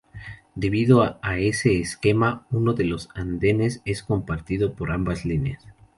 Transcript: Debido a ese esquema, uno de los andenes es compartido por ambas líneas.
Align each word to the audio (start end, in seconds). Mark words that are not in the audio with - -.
Debido 0.55 1.19
a 1.21 1.37
ese 1.37 1.79
esquema, 1.79 2.47
uno 2.49 2.73
de 2.73 2.85
los 2.85 3.07
andenes 3.13 3.83
es 3.85 4.01
compartido 4.01 4.73
por 4.73 4.91
ambas 4.91 5.25
líneas. 5.25 5.63